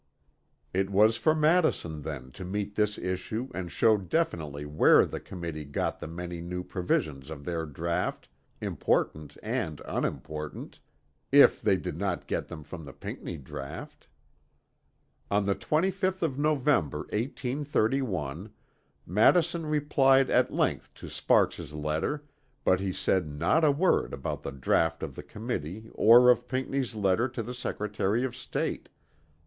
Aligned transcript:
It 0.73 0.89
was 0.89 1.15
for 1.15 1.35
Madison 1.35 2.01
then 2.01 2.31
to 2.31 2.43
meet 2.43 2.73
this 2.73 2.97
issue 2.97 3.49
and 3.53 3.71
show 3.71 3.97
definitely 3.97 4.65
where 4.65 5.05
the 5.05 5.19
Committee 5.19 5.63
got 5.63 5.99
the 5.99 6.07
many 6.07 6.41
new 6.41 6.63
provisions 6.63 7.29
of 7.29 7.45
their 7.45 7.67
draught, 7.67 8.27
important 8.61 9.37
and 9.43 9.79
unimportant, 9.85 10.79
if 11.31 11.61
they 11.61 11.77
did 11.77 11.99
not 11.99 12.25
get 12.25 12.47
them 12.47 12.63
from 12.63 12.83
the 12.83 12.93
Pinckney 12.93 13.37
draught. 13.37 14.07
On 15.29 15.45
the 15.45 15.53
25th 15.53 16.23
of 16.23 16.39
November, 16.39 17.01
1831, 17.13 18.51
Madison 19.05 19.67
replied 19.67 20.31
at 20.31 20.51
length 20.51 20.91
to 20.95 21.09
Sparks' 21.11 21.71
letter 21.73 22.23
but 22.63 22.79
he 22.79 22.91
said 22.91 23.27
not 23.27 23.63
a 23.63 23.69
word 23.71 24.15
about 24.15 24.41
the 24.41 24.51
draught 24.51 25.03
of 25.03 25.13
the 25.13 25.21
Committee 25.21 25.91
or 25.93 26.31
of 26.31 26.47
Pinckney's 26.47 26.95
letter 26.95 27.27
to 27.27 27.43
the 27.43 27.53
Secretary 27.53 28.23
of 28.23 28.35
State. 28.35 28.89